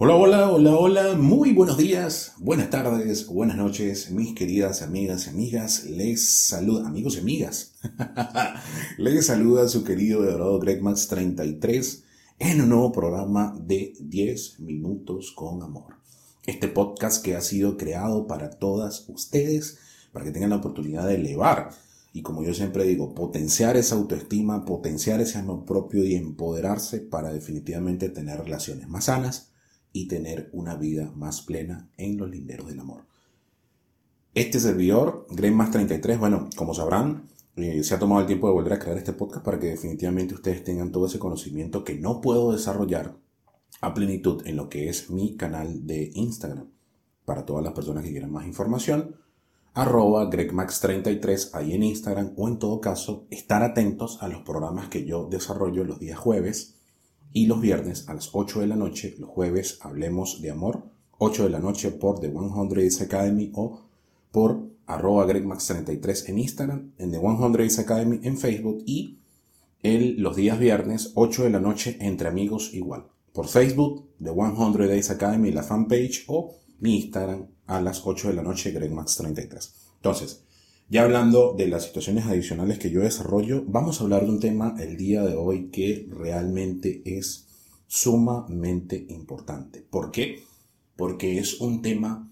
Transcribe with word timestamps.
Hola, 0.00 0.14
hola, 0.14 0.48
hola, 0.52 0.76
hola, 0.76 1.14
muy 1.16 1.52
buenos 1.52 1.76
días, 1.76 2.34
buenas 2.38 2.70
tardes, 2.70 3.26
buenas 3.26 3.56
noches, 3.56 4.12
mis 4.12 4.32
queridas 4.32 4.80
amigas 4.82 5.26
y 5.26 5.30
amigas. 5.30 5.86
Les 5.86 6.24
saluda, 6.46 6.86
amigos 6.86 7.16
y 7.16 7.18
amigas. 7.18 7.74
Les 8.96 9.26
saluda 9.26 9.66
su 9.66 9.82
querido 9.82 10.22
Dorado 10.22 10.60
Greg 10.60 10.84
Max 10.84 11.08
33 11.08 12.04
en 12.38 12.60
un 12.60 12.68
nuevo 12.68 12.92
programa 12.92 13.56
de 13.60 13.92
10 13.98 14.60
minutos 14.60 15.32
con 15.32 15.64
amor. 15.64 15.96
Este 16.46 16.68
podcast 16.68 17.24
que 17.24 17.34
ha 17.34 17.40
sido 17.40 17.76
creado 17.76 18.28
para 18.28 18.50
todas 18.50 19.04
ustedes, 19.08 19.78
para 20.12 20.24
que 20.24 20.30
tengan 20.30 20.50
la 20.50 20.58
oportunidad 20.58 21.08
de 21.08 21.16
elevar 21.16 21.70
y 22.12 22.22
como 22.22 22.44
yo 22.44 22.54
siempre 22.54 22.84
digo, 22.84 23.16
potenciar 23.16 23.76
esa 23.76 23.96
autoestima, 23.96 24.64
potenciar 24.64 25.20
ese 25.20 25.38
amor 25.38 25.64
propio 25.64 26.04
y 26.04 26.14
empoderarse 26.14 27.00
para 27.00 27.32
definitivamente 27.32 28.08
tener 28.08 28.38
relaciones 28.38 28.86
más 28.86 29.06
sanas 29.06 29.48
y 29.92 30.08
tener 30.08 30.50
una 30.52 30.76
vida 30.76 31.12
más 31.16 31.42
plena 31.42 31.88
en 31.96 32.16
los 32.16 32.30
linderos 32.30 32.68
del 32.68 32.80
amor. 32.80 33.02
Este 34.34 34.60
servidor, 34.60 35.26
más 35.52 35.70
33, 35.70 36.18
bueno, 36.18 36.48
como 36.56 36.74
sabrán, 36.74 37.28
eh, 37.56 37.82
se 37.82 37.94
ha 37.94 37.98
tomado 37.98 38.20
el 38.20 38.26
tiempo 38.26 38.46
de 38.46 38.52
volver 38.52 38.74
a 38.74 38.78
crear 38.78 38.96
este 38.96 39.12
podcast 39.12 39.44
para 39.44 39.58
que 39.58 39.66
definitivamente 39.66 40.34
ustedes 40.34 40.62
tengan 40.62 40.92
todo 40.92 41.06
ese 41.06 41.18
conocimiento 41.18 41.82
que 41.82 41.96
no 41.96 42.20
puedo 42.20 42.52
desarrollar 42.52 43.16
a 43.80 43.94
plenitud 43.94 44.46
en 44.46 44.56
lo 44.56 44.68
que 44.68 44.88
es 44.88 45.10
mi 45.10 45.36
canal 45.36 45.86
de 45.86 46.10
Instagram. 46.14 46.70
Para 47.24 47.44
todas 47.44 47.64
las 47.64 47.72
personas 47.72 48.04
que 48.04 48.10
quieran 48.10 48.30
más 48.30 48.46
información, 48.46 49.16
arroba 49.74 50.30
gregmax33 50.30 51.50
ahí 51.54 51.72
en 51.72 51.82
Instagram 51.82 52.32
o 52.36 52.48
en 52.48 52.58
todo 52.58 52.80
caso 52.80 53.26
estar 53.30 53.62
atentos 53.62 54.22
a 54.22 54.28
los 54.28 54.42
programas 54.42 54.88
que 54.88 55.04
yo 55.04 55.26
desarrollo 55.28 55.84
los 55.84 55.98
días 55.98 56.18
jueves 56.18 56.77
y 57.32 57.46
los 57.46 57.60
viernes 57.60 58.08
a 58.08 58.14
las 58.14 58.30
8 58.32 58.60
de 58.60 58.66
la 58.66 58.76
noche, 58.76 59.14
los 59.18 59.30
jueves 59.30 59.78
hablemos 59.82 60.40
de 60.40 60.50
amor, 60.50 60.84
8 61.18 61.44
de 61.44 61.50
la 61.50 61.58
noche 61.58 61.90
por 61.90 62.20
The 62.20 62.30
100 62.30 62.68
Days 62.68 63.00
Academy 63.00 63.50
o 63.54 63.82
por 64.30 64.68
arroba 64.86 65.26
gregmax33 65.26 66.28
en 66.28 66.38
Instagram, 66.38 66.92
en 66.98 67.10
The 67.10 67.18
100 67.18 67.52
Days 67.52 67.78
Academy 67.78 68.20
en 68.22 68.38
Facebook 68.38 68.82
y 68.86 69.18
el, 69.82 70.20
los 70.20 70.36
días 70.36 70.58
viernes 70.58 71.12
8 71.14 71.44
de 71.44 71.50
la 71.50 71.60
noche 71.60 71.96
entre 72.00 72.28
amigos 72.28 72.72
igual. 72.74 73.06
Por 73.32 73.46
Facebook, 73.46 74.08
The 74.22 74.32
100 74.32 74.88
Days 74.88 75.10
Academy, 75.10 75.52
la 75.52 75.62
fanpage 75.62 76.24
o 76.28 76.56
mi 76.80 76.96
Instagram 76.96 77.46
a 77.66 77.80
las 77.80 78.06
8 78.06 78.28
de 78.28 78.34
la 78.34 78.42
noche, 78.42 78.74
gregmax33. 78.74 79.70
Entonces, 79.96 80.44
ya 80.88 81.02
hablando 81.02 81.54
de 81.56 81.68
las 81.68 81.84
situaciones 81.84 82.26
adicionales 82.26 82.78
que 82.78 82.90
yo 82.90 83.00
desarrollo, 83.00 83.62
vamos 83.66 84.00
a 84.00 84.04
hablar 84.04 84.24
de 84.24 84.30
un 84.30 84.40
tema 84.40 84.74
el 84.78 84.96
día 84.96 85.22
de 85.22 85.34
hoy 85.34 85.68
que 85.70 86.08
realmente 86.10 87.02
es 87.04 87.46
sumamente 87.86 89.06
importante. 89.10 89.82
¿Por 89.82 90.10
qué? 90.10 90.44
Porque 90.96 91.38
es 91.38 91.60
un 91.60 91.82
tema 91.82 92.30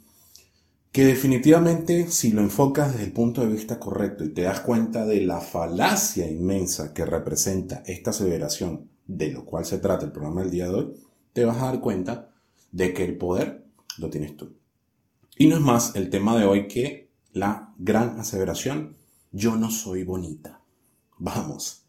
que 0.90 1.04
definitivamente 1.04 2.08
si 2.08 2.32
lo 2.32 2.40
enfocas 2.40 2.92
desde 2.92 3.04
el 3.04 3.12
punto 3.12 3.42
de 3.42 3.52
vista 3.52 3.78
correcto 3.78 4.24
y 4.24 4.30
te 4.30 4.42
das 4.42 4.60
cuenta 4.60 5.04
de 5.04 5.20
la 5.20 5.40
falacia 5.40 6.26
inmensa 6.26 6.94
que 6.94 7.04
representa 7.04 7.82
esta 7.84 8.10
aseveración 8.10 8.88
de 9.06 9.30
lo 9.30 9.44
cual 9.44 9.66
se 9.66 9.78
trata 9.78 10.06
el 10.06 10.12
programa 10.12 10.40
del 10.40 10.50
día 10.50 10.68
de 10.68 10.74
hoy, 10.74 10.92
te 11.34 11.44
vas 11.44 11.58
a 11.58 11.66
dar 11.66 11.80
cuenta 11.80 12.30
de 12.72 12.94
que 12.94 13.04
el 13.04 13.18
poder 13.18 13.66
lo 13.98 14.08
tienes 14.08 14.36
tú. 14.36 14.56
Y 15.36 15.46
no 15.48 15.56
es 15.56 15.60
más 15.60 15.94
el 15.96 16.08
tema 16.08 16.38
de 16.38 16.46
hoy 16.46 16.66
que 16.66 17.05
la 17.36 17.74
gran 17.78 18.18
aseveración, 18.18 18.96
yo 19.30 19.56
no 19.56 19.70
soy 19.70 20.04
bonita. 20.04 20.62
Vamos. 21.18 21.84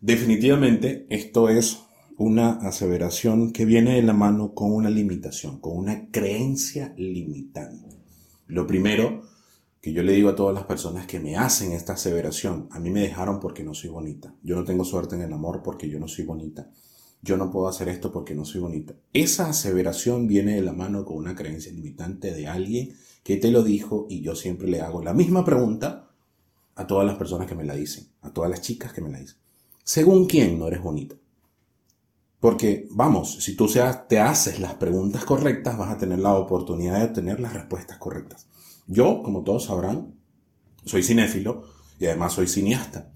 Definitivamente 0.00 1.06
esto 1.10 1.50
es 1.50 1.82
una 2.16 2.52
aseveración 2.52 3.52
que 3.52 3.66
viene 3.66 3.96
de 3.96 4.02
la 4.02 4.14
mano 4.14 4.54
con 4.54 4.72
una 4.72 4.88
limitación, 4.88 5.60
con 5.60 5.76
una 5.76 6.08
creencia 6.10 6.94
limitante. 6.96 7.98
Lo 8.46 8.66
primero 8.66 9.22
que 9.82 9.92
yo 9.92 10.02
le 10.02 10.12
digo 10.12 10.30
a 10.30 10.36
todas 10.36 10.54
las 10.54 10.64
personas 10.64 11.06
que 11.06 11.20
me 11.20 11.36
hacen 11.36 11.72
esta 11.72 11.92
aseveración, 11.92 12.68
a 12.70 12.80
mí 12.80 12.90
me 12.90 13.00
dejaron 13.00 13.38
porque 13.38 13.62
no 13.62 13.74
soy 13.74 13.90
bonita. 13.90 14.34
Yo 14.42 14.56
no 14.56 14.64
tengo 14.64 14.84
suerte 14.84 15.14
en 15.14 15.22
el 15.22 15.32
amor 15.34 15.62
porque 15.62 15.90
yo 15.90 15.98
no 15.98 16.08
soy 16.08 16.24
bonita. 16.24 16.70
Yo 17.20 17.36
no 17.36 17.50
puedo 17.50 17.68
hacer 17.68 17.90
esto 17.90 18.10
porque 18.10 18.34
no 18.34 18.46
soy 18.46 18.62
bonita. 18.62 18.94
Esa 19.12 19.50
aseveración 19.50 20.26
viene 20.26 20.54
de 20.54 20.62
la 20.62 20.72
mano 20.72 21.04
con 21.04 21.18
una 21.18 21.34
creencia 21.34 21.70
limitante 21.70 22.32
de 22.32 22.46
alguien 22.46 22.94
que 23.22 23.36
te 23.36 23.50
lo 23.50 23.62
dijo 23.62 24.06
y 24.08 24.22
yo 24.22 24.34
siempre 24.34 24.68
le 24.68 24.80
hago 24.80 25.02
la 25.02 25.14
misma 25.14 25.44
pregunta 25.44 26.10
a 26.74 26.86
todas 26.86 27.06
las 27.06 27.16
personas 27.16 27.46
que 27.46 27.54
me 27.54 27.64
la 27.64 27.74
dicen, 27.74 28.08
a 28.22 28.32
todas 28.32 28.50
las 28.50 28.62
chicas 28.62 28.92
que 28.92 29.00
me 29.00 29.10
la 29.10 29.18
dicen. 29.18 29.36
¿Según 29.84 30.26
quién 30.26 30.58
no 30.58 30.68
eres 30.68 30.82
bonita? 30.82 31.16
Porque, 32.40 32.88
vamos, 32.90 33.42
si 33.42 33.54
tú 33.54 33.68
te 34.08 34.18
haces 34.18 34.60
las 34.60 34.74
preguntas 34.74 35.24
correctas, 35.24 35.76
vas 35.76 35.90
a 35.90 35.98
tener 35.98 36.20
la 36.20 36.34
oportunidad 36.34 36.98
de 36.98 37.04
obtener 37.04 37.38
las 37.38 37.52
respuestas 37.52 37.98
correctas. 37.98 38.48
Yo, 38.86 39.22
como 39.22 39.42
todos 39.42 39.64
sabrán, 39.64 40.14
soy 40.86 41.02
cinéfilo 41.02 41.64
y 41.98 42.06
además 42.06 42.32
soy 42.32 42.46
cineasta. 42.46 43.12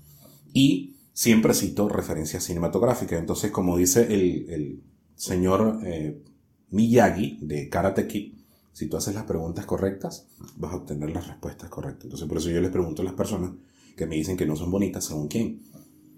Y 0.52 0.96
siempre 1.14 1.54
cito 1.54 1.88
referencias 1.88 2.44
cinematográficas. 2.44 3.18
Entonces, 3.18 3.50
como 3.50 3.78
dice 3.78 4.02
el, 4.12 4.82
señor 5.16 5.78
eh, 5.84 6.22
Miyagi 6.70 7.38
de 7.40 7.68
Karate 7.70 8.06
Kid, 8.06 8.34
si 8.74 8.88
tú 8.88 8.96
haces 8.96 9.14
las 9.14 9.22
preguntas 9.22 9.66
correctas, 9.66 10.26
vas 10.56 10.72
a 10.72 10.76
obtener 10.76 11.10
las 11.10 11.28
respuestas 11.28 11.70
correctas. 11.70 12.06
Entonces, 12.06 12.28
por 12.28 12.38
eso 12.38 12.50
yo 12.50 12.60
les 12.60 12.72
pregunto 12.72 13.02
a 13.02 13.04
las 13.04 13.14
personas 13.14 13.52
que 13.96 14.04
me 14.04 14.16
dicen 14.16 14.36
que 14.36 14.46
no 14.46 14.56
son 14.56 14.72
bonitas, 14.72 15.04
¿según 15.04 15.28
quién? 15.28 15.62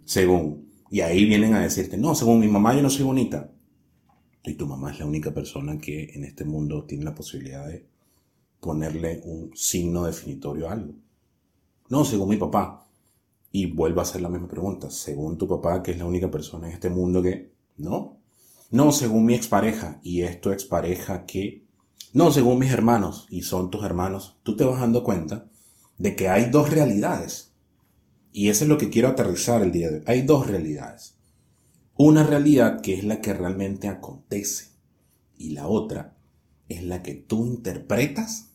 Según. 0.07 0.67
Y 0.91 1.03
ahí 1.03 1.27
vienen 1.27 1.53
a 1.53 1.61
decirte, 1.61 1.99
no, 1.99 2.15
según 2.15 2.41
mi 2.41 2.49
mamá 2.49 2.75
yo 2.75 2.83
no 2.83 2.89
soy 2.89 3.05
bonita. 3.05 3.53
Y 4.43 4.55
tu 4.55 4.67
mamá 4.67 4.91
es 4.91 4.99
la 4.99 5.05
única 5.05 5.35
persona 5.35 5.77
que 5.77 6.15
en 6.15 6.25
este 6.25 6.47
mundo 6.47 6.85
tiene 6.85 7.05
la 7.05 7.15
posibilidad 7.15 7.69
de 7.69 7.87
ponerle 8.59 9.21
un 9.25 9.51
signo 9.55 10.05
definitorio 10.05 10.71
a 10.71 10.73
algo. 10.73 10.95
No, 11.91 12.07
según 12.07 12.31
mi 12.31 12.39
papá. 12.39 12.89
Y 13.53 13.67
vuelvo 13.67 14.01
a 14.01 14.05
hacer 14.05 14.23
la 14.23 14.31
misma 14.31 14.49
pregunta. 14.49 14.91
Según 14.91 15.37
tu 15.37 15.47
papá, 15.47 15.83
que 15.83 15.91
es 15.91 15.99
la 15.99 16.07
única 16.07 16.31
persona 16.31 16.69
en 16.69 16.73
este 16.73 16.89
mundo 16.89 17.23
que... 17.23 17.53
No. 17.77 18.19
No, 18.71 18.93
según 18.93 19.27
mi 19.27 19.35
expareja. 19.35 20.01
Y 20.03 20.23
es 20.23 20.41
tu 20.41 20.51
expareja 20.51 21.27
que 21.27 21.66
no, 22.17 22.33
según 22.33 22.61
mis 22.61 22.73
hermanos, 22.73 23.27
y 23.29 23.43
son 23.43 23.71
tus 23.71 23.85
hermanos, 23.85 24.39
tú 24.43 24.57
te 24.57 24.65
vas 24.65 24.81
dando 24.81 25.05
cuenta 25.05 25.51
de 25.99 26.17
que 26.17 26.31
hay 26.31 26.49
dos 26.49 26.71
realidades. 26.71 27.53
Y 28.33 28.49
eso 28.49 28.65
es 28.65 28.71
lo 28.71 28.79
que 28.79 28.89
quiero 28.89 29.09
aterrizar 29.09 29.61
el 29.61 29.71
día 29.71 29.91
de 29.91 29.97
hoy. 29.97 30.03
Hay 30.07 30.23
dos 30.23 30.47
realidades. 30.47 31.19
Una 31.95 32.25
realidad 32.25 32.81
que 32.81 32.95
es 32.95 33.05
la 33.05 33.21
que 33.21 33.35
realmente 33.35 33.89
acontece. 33.89 34.69
Y 35.37 35.51
la 35.51 35.67
otra 35.69 36.17
es 36.71 36.83
la 36.85 37.03
que 37.03 37.13
tú 37.13 37.45
interpretas 37.45 38.49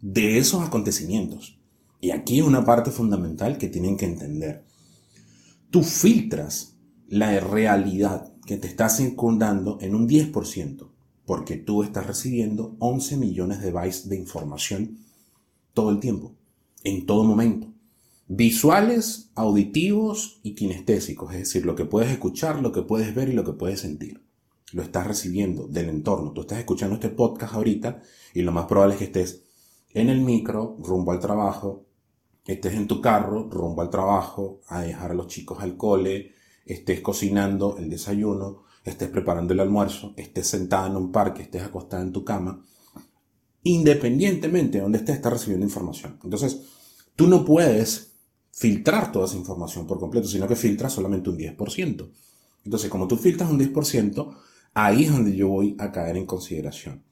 de 0.00 0.38
esos 0.38 0.60
acontecimientos. 0.64 1.60
Y 2.00 2.10
aquí 2.10 2.42
una 2.42 2.64
parte 2.64 2.90
fundamental 2.90 3.56
que 3.56 3.68
tienen 3.68 3.96
que 3.96 4.06
entender. 4.06 4.64
Tú 5.70 5.84
filtras 5.84 6.74
la 7.06 7.38
realidad 7.38 8.32
que 8.44 8.56
te 8.56 8.66
está 8.66 8.88
circundando 8.88 9.78
en 9.80 9.94
un 9.94 10.08
10% 10.08 10.93
porque 11.26 11.56
tú 11.56 11.82
estás 11.82 12.06
recibiendo 12.06 12.76
11 12.78 13.16
millones 13.16 13.60
de 13.60 13.72
bytes 13.72 14.08
de 14.08 14.16
información 14.16 14.98
todo 15.72 15.90
el 15.90 16.00
tiempo, 16.00 16.34
en 16.84 17.06
todo 17.06 17.24
momento. 17.24 17.68
Visuales, 18.26 19.30
auditivos 19.34 20.40
y 20.42 20.54
kinestésicos, 20.54 21.32
es 21.32 21.40
decir, 21.40 21.66
lo 21.66 21.74
que 21.74 21.84
puedes 21.84 22.10
escuchar, 22.10 22.60
lo 22.62 22.72
que 22.72 22.82
puedes 22.82 23.14
ver 23.14 23.28
y 23.28 23.32
lo 23.32 23.44
que 23.44 23.52
puedes 23.52 23.80
sentir. 23.80 24.22
Lo 24.72 24.82
estás 24.82 25.06
recibiendo 25.06 25.68
del 25.68 25.88
entorno. 25.88 26.32
Tú 26.32 26.42
estás 26.42 26.58
escuchando 26.58 26.94
este 26.94 27.10
podcast 27.10 27.54
ahorita 27.54 28.02
y 28.32 28.42
lo 28.42 28.52
más 28.52 28.66
probable 28.66 28.94
es 28.94 28.98
que 28.98 29.04
estés 29.04 29.44
en 29.92 30.08
el 30.08 30.20
micro, 30.20 30.76
rumbo 30.80 31.12
al 31.12 31.20
trabajo, 31.20 31.86
estés 32.46 32.74
en 32.74 32.88
tu 32.88 33.00
carro, 33.00 33.48
rumbo 33.50 33.82
al 33.82 33.90
trabajo, 33.90 34.60
a 34.68 34.82
dejar 34.82 35.12
a 35.12 35.14
los 35.14 35.28
chicos 35.28 35.60
al 35.60 35.76
cole, 35.76 36.32
estés 36.66 37.00
cocinando 37.00 37.76
el 37.78 37.88
desayuno, 37.88 38.64
estés 38.84 39.08
preparando 39.08 39.54
el 39.54 39.60
almuerzo, 39.60 40.12
estés 40.16 40.46
sentada 40.46 40.86
en 40.88 40.96
un 40.96 41.10
parque, 41.10 41.42
estés 41.42 41.62
acostada 41.62 42.02
en 42.02 42.12
tu 42.12 42.24
cama, 42.24 42.62
independientemente 43.62 44.78
de 44.78 44.82
donde 44.82 44.98
estés, 44.98 45.16
estás 45.16 45.32
recibiendo 45.32 45.64
información. 45.64 46.18
Entonces, 46.22 46.60
tú 47.16 47.26
no 47.26 47.44
puedes 47.44 48.12
filtrar 48.52 49.10
toda 49.10 49.26
esa 49.26 49.36
información 49.36 49.86
por 49.86 49.98
completo, 49.98 50.28
sino 50.28 50.46
que 50.46 50.54
filtras 50.54 50.92
solamente 50.92 51.30
un 51.30 51.38
10%. 51.38 52.10
Entonces, 52.64 52.90
como 52.90 53.08
tú 53.08 53.16
filtras 53.16 53.50
un 53.50 53.58
10%, 53.58 54.36
ahí 54.74 55.04
es 55.04 55.12
donde 55.12 55.34
yo 55.34 55.48
voy 55.48 55.76
a 55.78 55.90
caer 55.90 56.16
en 56.16 56.26
consideración. 56.26 57.02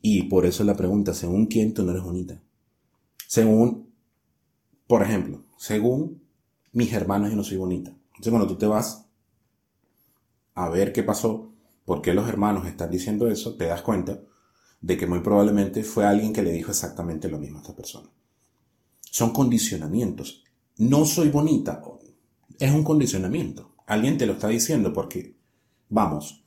Y 0.00 0.24
por 0.24 0.44
eso 0.44 0.64
la 0.64 0.76
pregunta, 0.76 1.14
¿según 1.14 1.46
quién 1.46 1.72
tú 1.72 1.82
no 1.82 1.92
eres 1.92 2.04
bonita? 2.04 2.42
Según, 3.26 3.90
por 4.86 5.02
ejemplo, 5.02 5.44
según 5.56 6.22
mis 6.72 6.92
hermanos 6.92 7.30
yo 7.30 7.36
no 7.36 7.44
soy 7.44 7.56
bonita. 7.56 7.90
Entonces, 7.90 8.30
cuando 8.30 8.46
tú 8.46 8.56
te 8.56 8.66
vas 8.66 9.03
a 10.54 10.68
ver 10.68 10.92
qué 10.92 11.02
pasó, 11.02 11.52
por 11.84 12.00
qué 12.02 12.14
los 12.14 12.28
hermanos 12.28 12.66
están 12.66 12.90
diciendo 12.90 13.28
eso, 13.28 13.56
te 13.56 13.66
das 13.66 13.82
cuenta 13.82 14.20
de 14.80 14.96
que 14.96 15.06
muy 15.06 15.20
probablemente 15.20 15.82
fue 15.82 16.04
alguien 16.04 16.32
que 16.32 16.42
le 16.42 16.52
dijo 16.52 16.70
exactamente 16.70 17.28
lo 17.28 17.38
mismo 17.38 17.58
a 17.58 17.62
esta 17.62 17.74
persona. 17.74 18.10
Son 19.00 19.30
condicionamientos. 19.30 20.44
No 20.76 21.06
soy 21.06 21.30
bonita. 21.30 21.82
Es 22.58 22.72
un 22.72 22.84
condicionamiento. 22.84 23.74
Alguien 23.86 24.18
te 24.18 24.26
lo 24.26 24.34
está 24.34 24.48
diciendo 24.48 24.92
porque, 24.92 25.36
vamos, 25.88 26.44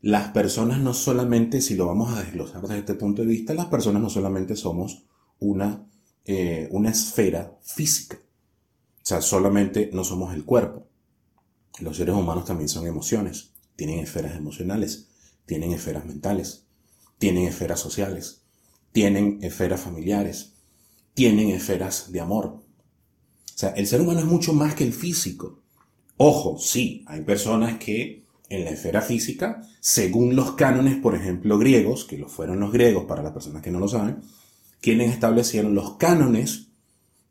las 0.00 0.30
personas 0.30 0.80
no 0.80 0.92
solamente, 0.94 1.60
si 1.60 1.76
lo 1.76 1.86
vamos 1.86 2.12
a 2.12 2.22
desglosar 2.22 2.62
desde 2.62 2.78
este 2.78 2.94
punto 2.94 3.22
de 3.22 3.28
vista, 3.28 3.54
las 3.54 3.66
personas 3.66 4.02
no 4.02 4.10
solamente 4.10 4.56
somos 4.56 5.04
una, 5.38 5.86
eh, 6.24 6.68
una 6.72 6.90
esfera 6.90 7.58
física. 7.62 8.16
O 8.16 9.06
sea, 9.08 9.20
solamente 9.20 9.90
no 9.92 10.02
somos 10.02 10.34
el 10.34 10.44
cuerpo. 10.44 10.87
Los 11.80 11.96
seres 11.96 12.14
humanos 12.14 12.44
también 12.44 12.68
son 12.68 12.86
emociones, 12.86 13.52
tienen 13.76 14.00
esferas 14.00 14.36
emocionales, 14.36 15.08
tienen 15.46 15.72
esferas 15.72 16.04
mentales, 16.04 16.64
tienen 17.18 17.46
esferas 17.46 17.80
sociales, 17.80 18.42
tienen 18.92 19.38
esferas 19.42 19.80
familiares, 19.80 20.54
tienen 21.14 21.50
esferas 21.50 22.10
de 22.12 22.20
amor. 22.20 22.46
O 22.46 22.62
sea, 23.54 23.70
el 23.70 23.86
ser 23.86 24.00
humano 24.00 24.20
es 24.20 24.26
mucho 24.26 24.52
más 24.52 24.74
que 24.74 24.84
el 24.84 24.92
físico. 24.92 25.62
Ojo, 26.16 26.58
sí, 26.58 27.04
hay 27.06 27.22
personas 27.22 27.78
que 27.78 28.24
en 28.48 28.64
la 28.64 28.70
esfera 28.70 29.02
física, 29.02 29.62
según 29.80 30.34
los 30.34 30.52
cánones, 30.52 30.96
por 30.96 31.14
ejemplo, 31.14 31.58
griegos, 31.58 32.04
que 32.04 32.18
lo 32.18 32.28
fueron 32.28 32.60
los 32.60 32.72
griegos 32.72 33.04
para 33.04 33.22
las 33.22 33.32
personas 33.32 33.62
que 33.62 33.70
no 33.70 33.78
lo 33.78 33.88
saben, 33.88 34.22
quienes 34.80 35.12
establecieron 35.12 35.74
los 35.74 35.96
cánones 35.96 36.68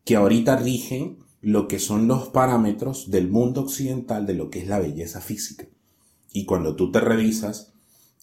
que 0.06 0.16
ahorita 0.16 0.58
rigen 0.58 1.20
lo 1.42 1.68
que 1.68 1.80
son 1.80 2.08
los 2.08 2.30
parámetros 2.30 3.12
del 3.12 3.30
mundo 3.30 3.62
occidental 3.62 4.26
de 4.26 4.34
lo 4.34 4.50
que 4.50 4.60
es 4.60 4.68
la 4.68 4.80
belleza 4.80 5.22
física. 5.22 5.68
Y 6.32 6.46
cuando 6.46 6.76
tú 6.76 6.92
te 6.92 7.00
revisas, 7.00 7.74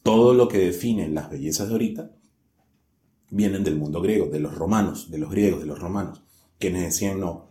todo 0.03 0.35
lo 0.35 0.49
que 0.49 0.59
definen 0.59 1.15
las 1.15 1.31
bellezas 1.31 1.69
de 1.69 1.75
ahorita 1.75 2.11
vienen 3.31 3.65
del 3.65 3.77
mundo 3.77 4.01
griego, 4.01 4.27
de 4.27 4.41
los 4.41 4.55
romanos, 4.55 5.11
de 5.11 5.19
los 5.19 5.31
griegos, 5.31 5.61
de 5.61 5.67
los 5.67 5.79
romanos, 5.79 6.23
quienes 6.59 6.83
decían 6.83 7.21
no, 7.21 7.51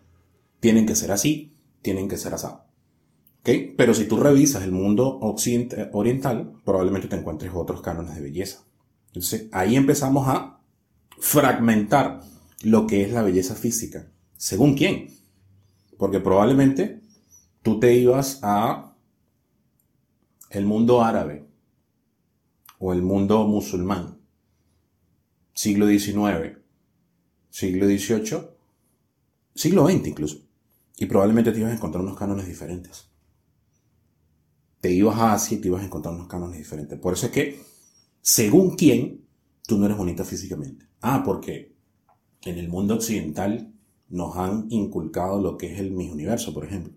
tienen 0.60 0.86
que 0.86 0.96
ser 0.96 1.12
así, 1.12 1.56
tienen 1.82 2.08
que 2.08 2.18
ser 2.18 2.34
asado. 2.34 2.66
Pero 3.44 3.94
si 3.94 4.06
tú 4.06 4.18
revisas 4.18 4.64
el 4.64 4.72
mundo 4.72 5.20
oriental, 5.92 6.54
probablemente 6.64 7.10
te 7.10 7.18
encuentres 7.18 7.52
otros 7.54 7.82
cánones 7.82 8.16
de 8.16 8.22
belleza. 8.22 8.64
Entonces 9.08 9.48
ahí 9.52 9.76
empezamos 9.76 10.28
a 10.30 10.62
fragmentar 11.20 12.22
lo 12.62 12.88
que 12.88 13.04
es 13.04 13.12
la 13.12 13.22
belleza 13.22 13.56
física. 13.56 14.10
¿Según 14.38 14.76
quién? 14.76 15.23
Porque 15.98 16.20
probablemente 16.20 17.02
tú 17.62 17.80
te 17.80 17.94
ibas 17.96 18.40
a 18.44 18.96
el 20.50 20.66
mundo 20.66 21.04
árabe 21.04 21.48
o 22.80 22.94
el 22.94 23.02
mundo 23.02 23.48
musulmán, 23.48 24.20
siglo 25.54 25.88
XIX, 25.88 26.58
siglo 27.50 27.86
XVIII, 27.86 28.50
siglo 29.56 29.88
XX 29.88 30.08
incluso, 30.08 30.38
y 30.98 31.06
probablemente 31.06 31.52
te 31.52 31.60
ibas 31.60 31.72
a 31.72 31.76
encontrar 31.76 32.04
unos 32.04 32.18
cánones 32.18 32.48
diferentes 32.48 33.14
te 34.84 34.92
ibas 34.92 35.18
a 35.18 35.32
Asia 35.32 35.58
y 35.58 35.62
te 35.62 35.70
ibas 35.70 35.82
a 35.82 35.86
encontrar 35.86 36.14
unos 36.14 36.28
cánones 36.28 36.58
diferentes. 36.58 37.00
Por 37.00 37.14
eso 37.14 37.28
es 37.28 37.32
que, 37.32 37.64
según 38.22 38.76
quién, 38.76 39.26
tú 39.66 39.78
no 39.78 39.86
eres 39.86 39.98
bonita 39.98 40.26
físicamente. 40.26 40.90
Ah, 41.00 41.24
porque 41.24 41.74
en 42.42 42.58
el 42.58 42.68
mundo 42.68 42.96
occidental 42.96 43.73
nos 44.10 44.38
han 44.38 44.68
inculcado 44.70 45.42
lo 45.42 45.58
que 45.58 45.74
es 45.74 45.80
el 45.80 45.92
Miss 45.92 46.12
Universo, 46.12 46.54
por 46.54 46.66
ejemplo. 46.66 46.94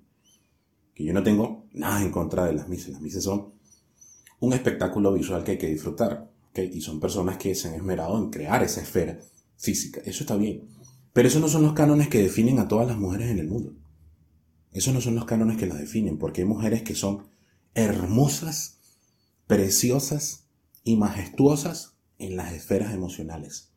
Que 0.94 1.05
yo 1.05 1.12
no 1.12 1.23
tengo 1.23 1.67
nada 1.73 2.03
en 2.03 2.11
contra 2.11 2.44
de 2.47 2.55
las 2.55 2.69
Misses. 2.69 2.93
Las 2.93 3.03
Misses 3.03 3.25
son 3.25 3.53
un 4.41 4.53
espectáculo 4.53 5.12
visual 5.12 5.44
que 5.44 5.53
hay 5.53 5.58
que 5.58 5.69
disfrutar. 5.69 6.31
Y 6.55 6.81
son 6.81 7.00
personas 7.00 7.37
que 7.37 7.55
se 7.55 7.69
han 7.69 7.75
esmerado 7.75 8.17
en 8.17 8.31
crear 8.31 8.62
esa 8.62 8.81
esfera 8.81 9.19
física. 9.58 10.00
Eso 10.05 10.23
está 10.23 10.37
bien. 10.37 10.69
Pero 11.12 11.29
esos 11.29 11.41
no 11.41 11.49
son 11.49 11.62
los 11.62 11.75
cánones 11.75 12.08
que 12.08 12.23
definen 12.23 12.58
a 12.58 12.69
todas 12.69 12.87
las 12.87 12.97
mujeres 12.97 13.31
en 13.31 13.38
el 13.38 13.49
mundo. 13.49 13.75
Esos 14.73 14.94
no 14.94 15.00
son 15.00 15.14
los 15.14 15.26
cánones 15.26 15.56
que 15.56 15.67
las 15.67 15.79
definen, 15.79 16.19
porque 16.19 16.43
hay 16.43 16.47
mujeres 16.47 16.82
que 16.82 16.94
son 16.94 17.29
hermosas, 17.75 18.79
preciosas 19.47 20.47
y 20.82 20.97
majestuosas 20.97 21.97
en 22.19 22.37
las 22.37 22.53
esferas 22.53 22.94
emocionales, 22.94 23.73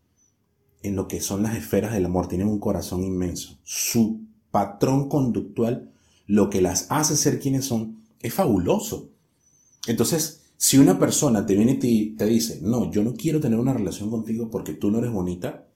en 0.83 0.95
lo 0.95 1.07
que 1.07 1.21
son 1.21 1.43
las 1.43 1.55
esferas 1.55 1.93
del 1.93 2.05
amor. 2.05 2.27
Tienen 2.27 2.47
un 2.47 2.59
corazón 2.59 3.03
inmenso. 3.03 3.59
Su 3.63 4.21
patrón 4.51 5.09
conductual, 5.09 5.91
lo 6.25 6.49
que 6.49 6.61
las 6.61 6.87
hace 6.89 7.15
ser 7.15 7.39
quienes 7.39 7.65
son, 7.65 8.03
es 8.21 8.33
fabuloso. 8.33 9.09
Entonces, 9.87 10.39
si 10.57 10.77
una 10.77 10.99
persona 10.99 11.45
te 11.45 11.55
viene 11.55 11.79
y 11.81 12.15
te, 12.15 12.25
dice, 12.25 12.59
no, 12.61 12.91
yo 12.91 13.03
no 13.03 13.13
quiero 13.13 13.39
tener 13.39 13.59
una 13.59 13.73
relación 13.73 14.09
contigo 14.09 14.49
porque 14.49 14.73
tú 14.73 14.91
no 14.91 14.99
eres 14.99 15.11
bonita, 15.11 15.67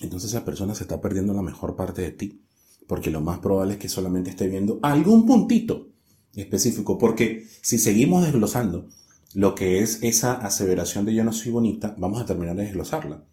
entonces 0.00 0.30
esa 0.30 0.44
persona 0.44 0.74
se 0.74 0.84
está 0.84 1.00
perdiendo 1.00 1.34
la 1.34 1.42
mejor 1.42 1.76
parte 1.76 2.02
de 2.02 2.12
ti. 2.12 2.40
Porque 2.86 3.10
lo 3.10 3.20
más 3.20 3.38
probable 3.38 3.74
es 3.74 3.78
que 3.78 3.88
solamente 3.88 4.30
esté 4.30 4.46
viendo 4.46 4.78
algún 4.82 5.26
puntito 5.26 5.88
específico, 6.34 6.98
porque 6.98 7.46
si 7.62 7.78
seguimos 7.78 8.22
desglosando 8.24 8.88
lo 9.34 9.54
que 9.54 9.80
es 9.80 10.02
esa 10.02 10.34
aseveración 10.34 11.04
de 11.04 11.14
yo 11.14 11.24
no 11.24 11.32
soy 11.32 11.50
bonita, 11.50 11.94
vamos 11.98 12.20
a 12.20 12.26
terminar 12.26 12.54
de 12.56 12.64
desglosarla. 12.64 13.24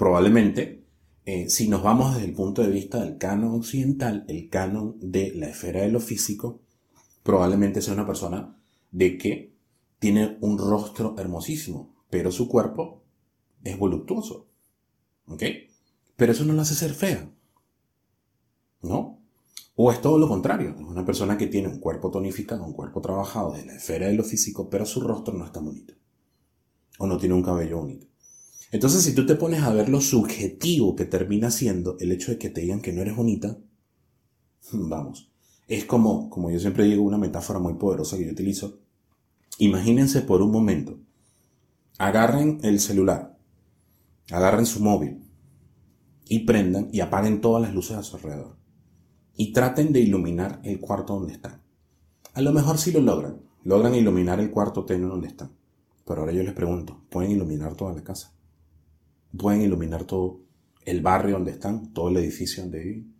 Probablemente, 0.00 0.82
eh, 1.26 1.50
si 1.50 1.68
nos 1.68 1.82
vamos 1.82 2.14
desde 2.14 2.26
el 2.26 2.32
punto 2.32 2.62
de 2.62 2.70
vista 2.70 3.04
del 3.04 3.18
canon 3.18 3.52
occidental, 3.56 4.24
el 4.28 4.48
canon 4.48 4.96
de 4.98 5.34
la 5.34 5.50
esfera 5.50 5.82
de 5.82 5.90
lo 5.90 6.00
físico, 6.00 6.62
probablemente 7.22 7.82
sea 7.82 7.92
una 7.92 8.06
persona 8.06 8.56
de 8.92 9.18
que 9.18 9.52
tiene 9.98 10.38
un 10.40 10.56
rostro 10.56 11.16
hermosísimo, 11.18 11.94
pero 12.08 12.32
su 12.32 12.48
cuerpo 12.48 13.02
es 13.62 13.78
voluptuoso. 13.78 14.46
¿Ok? 15.26 15.42
Pero 16.16 16.32
eso 16.32 16.46
no 16.46 16.54
la 16.54 16.62
hace 16.62 16.76
ser 16.76 16.94
fea. 16.94 17.30
¿No? 18.80 19.20
O 19.76 19.92
es 19.92 20.00
todo 20.00 20.16
lo 20.16 20.28
contrario, 20.28 20.76
es 20.78 20.80
una 20.80 21.04
persona 21.04 21.36
que 21.36 21.46
tiene 21.46 21.68
un 21.68 21.78
cuerpo 21.78 22.10
tonificado, 22.10 22.64
un 22.64 22.72
cuerpo 22.72 23.02
trabajado 23.02 23.52
de 23.52 23.66
la 23.66 23.74
esfera 23.74 24.06
de 24.06 24.14
lo 24.14 24.24
físico, 24.24 24.70
pero 24.70 24.86
su 24.86 25.02
rostro 25.02 25.34
no 25.34 25.44
está 25.44 25.60
bonito. 25.60 25.92
O 26.98 27.06
no 27.06 27.18
tiene 27.18 27.34
un 27.34 27.42
cabello 27.42 27.80
bonito. 27.80 28.09
Entonces, 28.70 29.02
si 29.02 29.14
tú 29.14 29.26
te 29.26 29.34
pones 29.34 29.62
a 29.62 29.72
ver 29.72 29.88
lo 29.88 30.00
subjetivo 30.00 30.94
que 30.94 31.04
termina 31.04 31.50
siendo 31.50 31.96
el 31.98 32.12
hecho 32.12 32.30
de 32.30 32.38
que 32.38 32.50
te 32.50 32.60
digan 32.60 32.80
que 32.80 32.92
no 32.92 33.02
eres 33.02 33.16
bonita, 33.16 33.58
vamos, 34.72 35.30
es 35.66 35.84
como, 35.84 36.30
como 36.30 36.50
yo 36.50 36.60
siempre 36.60 36.84
digo, 36.84 37.02
una 37.02 37.18
metáfora 37.18 37.58
muy 37.58 37.74
poderosa 37.74 38.16
que 38.16 38.26
yo 38.26 38.32
utilizo. 38.32 38.78
Imagínense 39.58 40.22
por 40.22 40.42
un 40.42 40.52
momento, 40.52 40.98
agarren 41.98 42.58
el 42.62 42.80
celular, 42.80 43.36
agarren 44.30 44.66
su 44.66 44.80
móvil 44.80 45.24
y 46.26 46.40
prendan 46.40 46.88
y 46.92 47.00
apaguen 47.00 47.40
todas 47.40 47.62
las 47.62 47.74
luces 47.74 47.96
a 47.96 48.02
su 48.02 48.16
alrededor 48.16 48.56
y 49.36 49.52
traten 49.52 49.92
de 49.92 50.00
iluminar 50.00 50.60
el 50.64 50.80
cuarto 50.80 51.14
donde 51.14 51.32
están. 51.32 51.62
A 52.34 52.40
lo 52.40 52.52
mejor 52.52 52.78
sí 52.78 52.92
lo 52.92 53.00
logran, 53.00 53.40
logran 53.64 53.94
iluminar 53.94 54.38
el 54.38 54.50
cuarto 54.50 54.84
tenue 54.84 55.08
donde 55.08 55.28
están. 55.28 55.52
Pero 56.06 56.20
ahora 56.20 56.32
yo 56.32 56.42
les 56.42 56.52
pregunto, 56.52 57.02
¿pueden 57.10 57.32
iluminar 57.32 57.74
toda 57.74 57.92
la 57.92 58.04
casa? 58.04 58.32
¿Pueden 59.36 59.62
iluminar 59.62 60.04
todo 60.04 60.40
el 60.84 61.02
barrio 61.02 61.34
donde 61.34 61.52
están, 61.52 61.92
todo 61.92 62.08
el 62.08 62.16
edificio 62.16 62.62
donde 62.62 62.80
viven? 62.80 63.14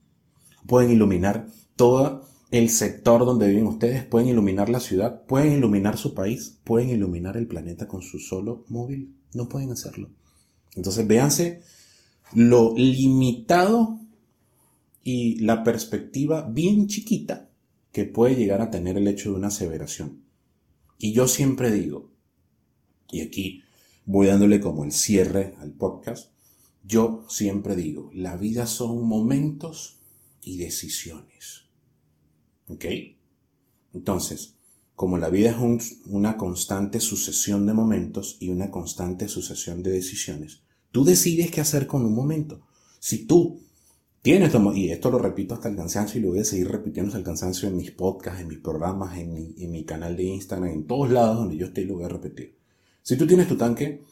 ¿Pueden 0.66 0.90
iluminar 0.90 1.46
todo 1.76 2.26
el 2.50 2.68
sector 2.68 3.24
donde 3.24 3.48
viven 3.48 3.66
ustedes? 3.66 4.04
¿Pueden 4.04 4.28
iluminar 4.28 4.68
la 4.68 4.80
ciudad? 4.80 5.24
¿Pueden 5.26 5.52
iluminar 5.54 5.96
su 5.96 6.14
país? 6.14 6.58
¿Pueden 6.64 6.90
iluminar 6.90 7.36
el 7.36 7.46
planeta 7.46 7.86
con 7.86 8.02
su 8.02 8.18
solo 8.18 8.64
móvil? 8.68 9.14
No 9.34 9.48
pueden 9.48 9.70
hacerlo. 9.70 10.10
Entonces 10.74 11.06
véanse 11.06 11.62
lo 12.32 12.74
limitado 12.76 14.00
y 15.02 15.38
la 15.40 15.64
perspectiva 15.64 16.42
bien 16.42 16.86
chiquita 16.86 17.50
que 17.92 18.04
puede 18.04 18.36
llegar 18.36 18.60
a 18.60 18.70
tener 18.70 18.96
el 18.96 19.08
hecho 19.08 19.30
de 19.30 19.36
una 19.36 19.48
aseveración. 19.48 20.22
Y 20.98 21.12
yo 21.12 21.26
siempre 21.26 21.70
digo, 21.72 22.12
y 23.10 23.22
aquí 23.22 23.62
voy 24.10 24.26
dándole 24.26 24.60
como 24.60 24.84
el 24.84 24.90
cierre 24.90 25.54
al 25.60 25.70
podcast, 25.70 26.32
yo 26.82 27.24
siempre 27.28 27.76
digo, 27.76 28.10
la 28.12 28.36
vida 28.36 28.66
son 28.66 29.06
momentos 29.06 30.00
y 30.42 30.58
decisiones. 30.58 31.68
¿Ok? 32.66 32.86
Entonces, 33.94 34.56
como 34.96 35.16
la 35.16 35.30
vida 35.30 35.50
es 35.50 36.00
una 36.06 36.36
constante 36.36 36.98
sucesión 36.98 37.66
de 37.66 37.72
momentos 37.72 38.36
y 38.40 38.48
una 38.48 38.72
constante 38.72 39.28
sucesión 39.28 39.80
de 39.84 39.92
decisiones, 39.92 40.64
tú 40.90 41.04
decides 41.04 41.52
qué 41.52 41.60
hacer 41.60 41.86
con 41.86 42.04
un 42.04 42.14
momento. 42.14 42.66
Si 42.98 43.26
tú 43.26 43.62
Tienes, 44.22 44.52
y 44.74 44.90
esto 44.90 45.10
lo 45.10 45.18
repito 45.18 45.54
hasta 45.54 45.70
el 45.70 45.76
cansancio 45.76 46.20
y 46.20 46.22
lo 46.22 46.28
voy 46.28 46.40
a 46.40 46.44
seguir 46.44 46.68
repitiendo 46.68 47.08
hasta 47.08 47.18
el 47.20 47.24
cansancio 47.24 47.70
en 47.70 47.76
mis 47.78 47.90
podcasts, 47.90 48.42
en 48.42 48.48
mis 48.48 48.58
programas, 48.58 49.16
en 49.16 49.32
mi, 49.32 49.54
en 49.56 49.70
mi 49.72 49.86
canal 49.86 50.14
de 50.14 50.24
Instagram, 50.24 50.68
en 50.68 50.86
todos 50.86 51.10
lados 51.10 51.38
donde 51.38 51.56
yo 51.56 51.68
esté 51.68 51.86
lo 51.86 51.94
voy 51.94 52.04
a 52.04 52.08
repetir. 52.08 52.59
Si 53.10 53.16
tú 53.16 53.26
tienes 53.26 53.48
tu 53.48 53.56
tanque 53.56 54.04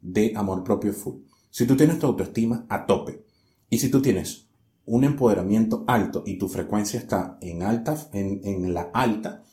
de 0.00 0.32
amor 0.34 0.64
propio 0.64 0.94
full, 0.94 1.16
si 1.50 1.66
tú 1.66 1.76
tienes 1.76 1.98
tu 1.98 2.06
autoestima 2.06 2.64
a 2.70 2.86
tope, 2.86 3.22
y 3.68 3.76
si 3.76 3.90
tú 3.90 4.00
tienes 4.00 4.46
un 4.86 5.04
empoderamiento 5.04 5.84
alto 5.86 6.22
y 6.24 6.38
tu 6.38 6.48
frecuencia 6.48 6.98
está 6.98 7.36
en 7.42 7.62
alta, 7.62 8.08
en, 8.14 8.40
en 8.44 8.72
la 8.72 8.88
alta, 8.94 9.44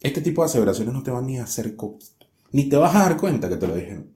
este 0.00 0.22
tipo 0.22 0.40
de 0.40 0.46
aseveraciones 0.46 0.94
no 0.94 1.02
te 1.02 1.10
van 1.10 1.26
ni 1.26 1.36
a 1.36 1.44
hacer 1.44 1.76
coquito. 1.76 2.28
Ni 2.50 2.66
te 2.70 2.78
vas 2.78 2.96
a 2.96 3.00
dar 3.00 3.18
cuenta 3.18 3.50
que 3.50 3.58
te 3.58 3.66
lo 3.66 3.76
dijeron. 3.76 4.14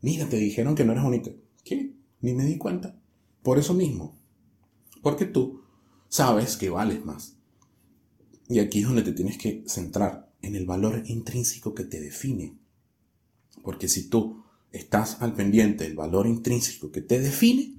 Mira, 0.00 0.26
te 0.30 0.38
dijeron 0.38 0.74
que 0.74 0.86
no 0.86 0.92
eres 0.92 1.04
bonita. 1.04 1.30
¿Qué? 1.62 1.92
Ni 2.22 2.32
me 2.32 2.46
di 2.46 2.56
cuenta. 2.56 2.98
Por 3.42 3.58
eso 3.58 3.74
mismo, 3.74 4.16
porque 5.02 5.26
tú 5.26 5.60
sabes 6.08 6.56
que 6.56 6.70
vales 6.70 7.04
más. 7.04 7.36
Y 8.48 8.60
aquí 8.60 8.80
es 8.80 8.86
donde 8.86 9.02
te 9.02 9.12
tienes 9.12 9.36
que 9.36 9.62
centrar. 9.66 10.32
en 10.40 10.54
el 10.54 10.64
valor 10.64 11.02
intrínseco 11.04 11.74
que 11.74 11.84
te 11.84 12.00
define. 12.00 12.56
Porque 13.62 13.88
si 13.88 14.08
tú 14.08 14.44
estás 14.72 15.22
al 15.22 15.34
pendiente 15.34 15.84
del 15.84 15.96
valor 15.96 16.26
intrínseco 16.26 16.90
que 16.90 17.00
te 17.00 17.20
define, 17.20 17.74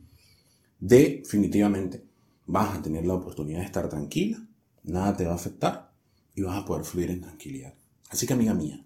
definitivamente 0.79 2.05
vas 2.45 2.77
a 2.77 2.81
tener 2.81 3.05
la 3.05 3.13
oportunidad 3.13 3.59
de 3.59 3.65
estar 3.65 3.89
tranquila, 3.89 4.45
nada 4.83 5.15
te 5.15 5.25
va 5.25 5.33
a 5.33 5.35
afectar 5.35 5.93
y 6.35 6.41
vas 6.41 6.57
a 6.57 6.65
poder 6.65 6.85
fluir 6.85 7.11
en 7.11 7.21
tranquilidad. 7.21 7.73
Así 8.09 8.25
que 8.25 8.33
amiga 8.33 8.53
mía, 8.53 8.83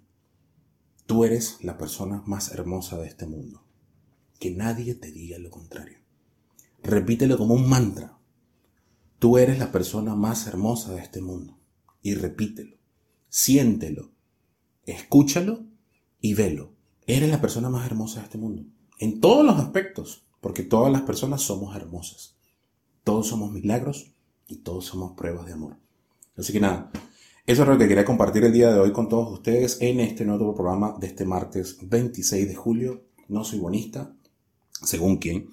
tú 1.06 1.24
eres 1.24 1.60
la 1.62 1.78
persona 1.78 2.24
más 2.26 2.52
hermosa 2.52 2.98
de 2.98 3.08
este 3.08 3.26
mundo. 3.26 3.64
Que 4.40 4.52
nadie 4.52 4.96
te 4.96 5.12
diga 5.12 5.38
lo 5.40 5.50
contrario. 5.50 6.00
Repítelo 6.82 7.38
como 7.38 7.54
un 7.54 7.70
mantra. 7.70 8.18
Tú 9.20 9.38
eres 9.38 9.58
la 9.58 9.72
persona 9.72 10.16
más 10.16 10.48
hermosa 10.48 10.94
de 10.94 11.02
este 11.02 11.22
mundo. 11.22 11.58
Y 12.02 12.16
repítelo. 12.16 12.76
Siéntelo. 13.30 14.12
Escúchalo 14.86 15.66
y 16.20 16.34
velo. 16.34 16.74
Eres 17.08 17.30
la 17.30 17.42
persona 17.42 17.70
más 17.70 17.86
hermosa 17.86 18.20
de 18.20 18.26
este 18.26 18.38
mundo. 18.38 18.64
En 19.00 19.20
todos 19.20 19.46
los 19.46 19.58
aspectos. 19.58 20.24
Porque 20.44 20.64
todas 20.64 20.92
las 20.92 21.04
personas 21.04 21.42
somos 21.42 21.74
hermosas. 21.74 22.36
Todos 23.06 23.28
somos 23.28 23.54
milagros 23.54 24.12
y 24.46 24.58
todos 24.58 24.84
somos 24.84 25.14
pruebas 25.14 25.46
de 25.46 25.54
amor. 25.54 25.78
Así 26.36 26.52
que 26.52 26.60
nada, 26.60 26.92
eso 27.46 27.62
es 27.62 27.68
lo 27.70 27.78
que 27.78 27.88
quería 27.88 28.04
compartir 28.04 28.44
el 28.44 28.52
día 28.52 28.74
de 28.74 28.78
hoy 28.78 28.92
con 28.92 29.08
todos 29.08 29.32
ustedes 29.32 29.78
en 29.80 30.02
este 30.02 30.26
nuevo 30.26 30.54
programa 30.54 30.98
de 31.00 31.08
este 31.08 31.24
martes 31.24 31.78
26 31.82 32.50
de 32.50 32.56
julio. 32.56 33.06
No 33.30 33.46
soy 33.46 33.60
bonista, 33.60 34.14
según 34.84 35.16
quién. 35.16 35.48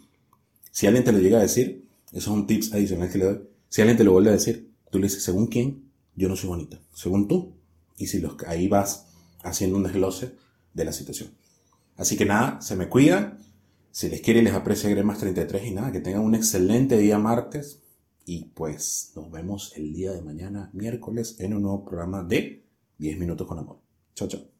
Si 0.73 0.89
alguien 0.89 1.05
te 1.05 1.13
lo 1.13 1.21
llega 1.21 1.39
a 1.39 1.43
decir, 1.43 1.87
esos 2.11 2.25
son 2.25 2.49
tips 2.49 2.73
adicionales 2.73 3.13
que 3.13 3.19
le 3.19 3.25
doy. 3.27 3.41
Si 3.69 3.81
alguien 3.83 3.97
te 3.97 4.03
lo 4.03 4.11
vuelve 4.11 4.31
a 4.31 4.33
decir, 4.33 4.73
tú 4.91 4.99
le 4.99 5.07
dices, 5.07 5.23
según 5.23 5.47
quién, 5.47 5.85
yo 6.17 6.29
no 6.29 6.35
soy 6.35 6.49
bonita, 6.49 6.81
según 6.95 7.29
tú. 7.29 7.55
Y 7.97 8.09
si 8.09 8.19
los, 8.19 8.35
ahí 8.49 8.67
vas 8.67 9.07
haciendo 9.45 9.77
un 9.77 9.85
desglose 9.85 10.35
de 10.75 10.85
la 10.85 10.93
situación. 10.93 11.31
Así 12.01 12.17
que 12.17 12.25
nada, 12.25 12.63
se 12.63 12.77
me 12.77 12.89
cuidan. 12.89 13.37
Si 13.91 14.09
les 14.09 14.23
quiere, 14.23 14.41
les 14.43 14.55
aprecia 14.55 14.89
Gremas 14.89 15.19
33 15.19 15.67
y 15.67 15.71
nada, 15.73 15.93
que 15.93 16.01
tengan 16.01 16.23
un 16.23 16.35
excelente 16.35 16.97
día 16.97 17.19
martes. 17.19 17.83
Y 18.25 18.47
pues 18.55 19.13
nos 19.17 19.31
vemos 19.31 19.75
el 19.77 19.93
día 19.93 20.13
de 20.13 20.23
mañana, 20.23 20.71
miércoles, 20.73 21.37
en 21.41 21.53
un 21.53 21.63
nuevo 21.63 21.85
programa 21.85 22.23
de 22.23 22.65
10 22.97 23.19
minutos 23.19 23.47
con 23.47 23.59
amor. 23.59 23.81
Chao, 24.15 24.29
chao. 24.29 24.60